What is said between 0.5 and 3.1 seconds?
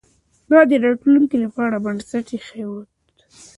د راتلونکي لپاره بنسټ ايښود.